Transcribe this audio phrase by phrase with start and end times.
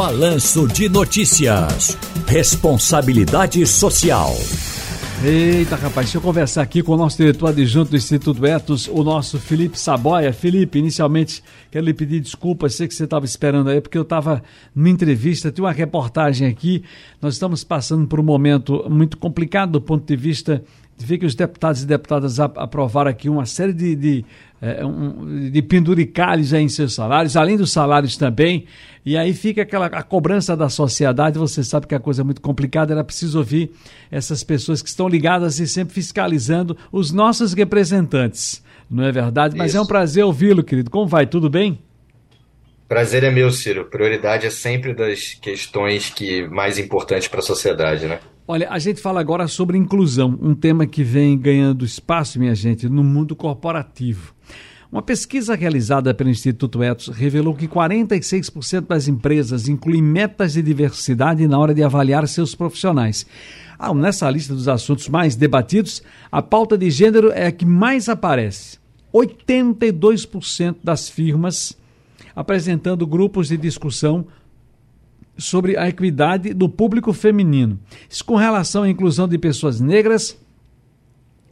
[0.00, 1.94] Balanço de Notícias.
[2.26, 4.34] Responsabilidade Social.
[5.22, 9.04] Eita, rapaz, deixa eu conversar aqui com o nosso diretor adjunto do Instituto Etos, o
[9.04, 10.32] nosso Felipe Saboia.
[10.32, 14.42] Felipe, inicialmente quero lhe pedir desculpas, sei que você estava esperando aí, porque eu estava
[14.74, 16.82] numa entrevista, tinha uma reportagem aqui.
[17.20, 20.64] Nós estamos passando por um momento muito complicado do ponto de vista
[21.04, 24.24] ver que os deputados e deputadas aprovaram aqui uma série de, de,
[24.84, 28.66] um, de penduricalhos em seus salários, além dos salários também.
[29.04, 31.38] E aí fica aquela a cobrança da sociedade.
[31.38, 32.92] Você sabe que a coisa é muito complicada.
[32.92, 33.70] Era preciso ouvir
[34.10, 38.62] essas pessoas que estão ligadas e sempre fiscalizando os nossos representantes.
[38.90, 39.56] Não é verdade?
[39.56, 39.78] Mas Isso.
[39.78, 40.90] é um prazer ouvi-lo, querido.
[40.90, 41.26] Como vai?
[41.26, 41.78] Tudo bem?
[42.88, 43.84] Prazer é meu, Ciro.
[43.84, 48.18] Prioridade é sempre das questões que mais importantes para a sociedade, né?
[48.52, 52.88] Olha, a gente fala agora sobre inclusão, um tema que vem ganhando espaço, minha gente,
[52.88, 54.34] no mundo corporativo.
[54.90, 61.46] Uma pesquisa realizada pelo Instituto Etos revelou que 46% das empresas incluem metas de diversidade
[61.46, 63.24] na hora de avaliar seus profissionais.
[63.78, 68.08] Ah, nessa lista dos assuntos mais debatidos, a pauta de gênero é a que mais
[68.08, 68.80] aparece.
[69.14, 71.78] 82% das firmas
[72.34, 74.26] apresentando grupos de discussão
[75.40, 77.78] sobre a equidade do público feminino.
[78.08, 80.38] Isso com relação à inclusão de pessoas negras,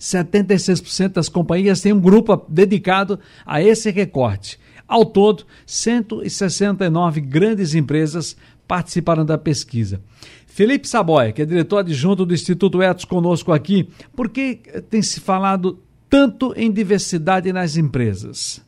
[0.00, 4.58] 76% das companhias têm um grupo dedicado a esse recorte.
[4.86, 10.00] Ao todo, 169 grandes empresas participaram da pesquisa.
[10.46, 13.88] Felipe Saboia, que é diretor adjunto do Instituto Etos, conosco aqui.
[14.14, 14.56] Por que
[14.88, 18.62] tem se falado tanto em diversidade nas empresas?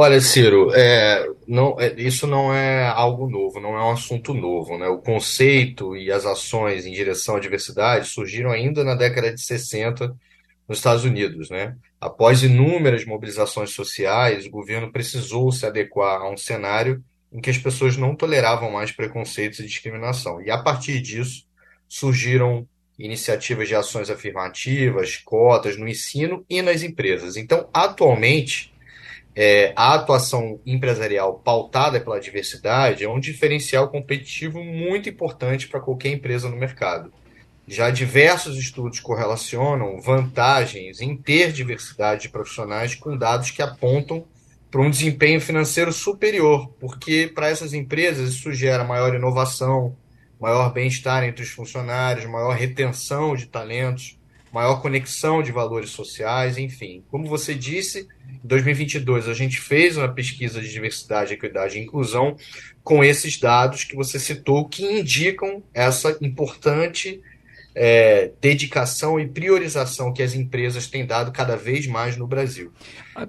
[0.00, 4.78] Olha, Ciro, é, não, é, isso não é algo novo, não é um assunto novo,
[4.78, 4.86] né?
[4.86, 10.16] O conceito e as ações em direção à diversidade surgiram ainda na década de 60
[10.68, 11.76] nos Estados Unidos, né?
[12.00, 17.02] Após inúmeras mobilizações sociais, o governo precisou se adequar a um cenário
[17.32, 20.40] em que as pessoas não toleravam mais preconceitos e discriminação.
[20.40, 21.44] E a partir disso
[21.88, 27.36] surgiram iniciativas de ações afirmativas, cotas no ensino e nas empresas.
[27.36, 28.72] Então, atualmente,
[29.34, 36.10] é, a atuação empresarial pautada pela diversidade é um diferencial competitivo muito importante para qualquer
[36.10, 37.12] empresa no mercado.
[37.66, 44.24] Já diversos estudos correlacionam vantagens em ter diversidade de profissionais com dados que apontam
[44.70, 49.94] para um desempenho financeiro superior, porque para essas empresas isso gera maior inovação,
[50.40, 54.18] maior bem-estar entre os funcionários, maior retenção de talentos,
[54.52, 57.04] maior conexão de valores sociais, enfim.
[57.10, 58.08] Como você disse,
[58.48, 62.36] 2022 a gente fez uma pesquisa de diversidade, equidade e inclusão
[62.82, 67.20] com esses dados que você citou, que indicam essa importante
[67.74, 72.72] é, dedicação e priorização que as empresas têm dado cada vez mais no Brasil.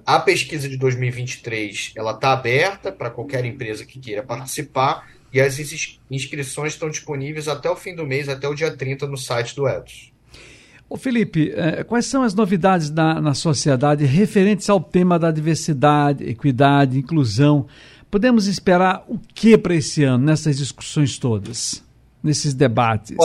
[0.06, 5.60] A pesquisa de 2023 ela está aberta para qualquer empresa que queira participar e as
[6.10, 9.68] inscrições estão disponíveis até o fim do mês, até o dia 30 no site do
[9.68, 10.12] Etos.
[10.90, 16.24] Ô Felipe, eh, quais são as novidades na, na sociedade referentes ao tema da diversidade,
[16.24, 17.68] equidade, inclusão?
[18.10, 21.84] Podemos esperar o que para esse ano, nessas discussões todas,
[22.24, 23.16] nesses debates?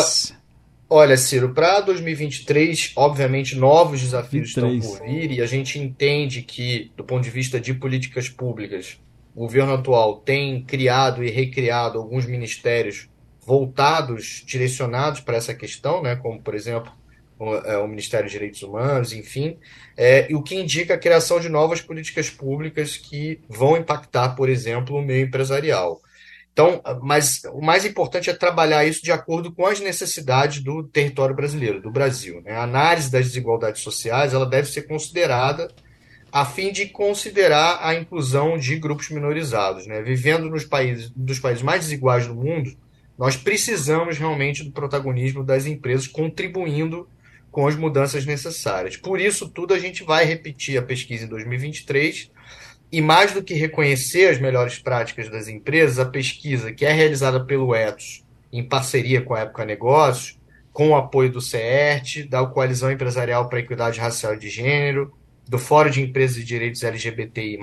[0.91, 4.85] Olha, Ciro, para 2023, obviamente, novos desafios 23.
[4.85, 8.99] estão por vir e a gente entende que, do ponto de vista de políticas públicas,
[9.35, 13.09] o governo atual tem criado e recriado alguns ministérios
[13.45, 17.04] voltados, direcionados para essa questão, né, como, por exemplo, é,
[17.39, 19.57] o Ministério dos Direitos Humanos, enfim,
[19.97, 24.97] é, o que indica a criação de novas políticas públicas que vão impactar, por exemplo,
[24.97, 26.01] o meio empresarial.
[26.53, 31.35] Então, mas o mais importante é trabalhar isso de acordo com as necessidades do território
[31.35, 32.41] brasileiro, do Brasil.
[32.43, 32.53] Né?
[32.53, 35.69] A análise das desigualdades sociais ela deve ser considerada
[36.31, 39.89] a fim de considerar a inclusão de grupos minorizados.
[39.89, 40.01] Né?
[40.03, 42.77] Vivendo nos países, dos países mais desiguais do mundo,
[43.19, 47.09] nós precisamos realmente do protagonismo das empresas contribuindo
[47.55, 48.97] com as mudanças necessárias.
[48.97, 52.29] Por isso tudo, a gente vai repetir a pesquisa em 2023
[52.91, 57.45] e mais do que reconhecer as melhores práticas das empresas, a pesquisa que é realizada
[57.45, 60.37] pelo Etos em parceria com a Época Negócios,
[60.73, 65.13] com o apoio do CERT, da Coalizão Empresarial para a Equidade Racial e de Gênero,
[65.49, 67.57] do Fórum de Empresas e Direitos LGBTI+,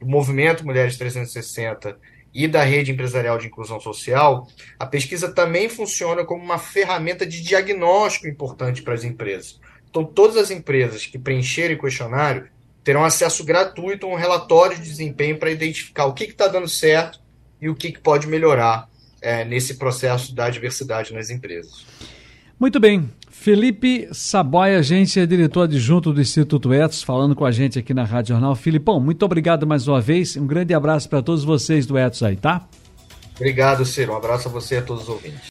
[0.00, 1.98] do Movimento Mulheres 360
[2.32, 4.48] e da rede empresarial de inclusão social,
[4.78, 9.60] a pesquisa também funciona como uma ferramenta de diagnóstico importante para as empresas.
[9.88, 12.48] Então, todas as empresas que preencherem o questionário
[12.84, 17.20] terão acesso gratuito a um relatório de desempenho para identificar o que está dando certo
[17.60, 18.88] e o que, que pode melhorar
[19.20, 21.84] é, nesse processo da diversidade nas empresas.
[22.58, 23.10] Muito bem.
[23.40, 28.04] Felipe Saboia, gente, é diretor adjunto do Instituto Etos, falando com a gente aqui na
[28.04, 28.54] Rádio Jornal.
[28.54, 30.36] Filipão, muito obrigado mais uma vez.
[30.36, 32.68] Um grande abraço para todos vocês do Etos aí, tá?
[33.36, 34.12] Obrigado, Ciro.
[34.12, 35.40] Um abraço a você e a todos os ouvintes.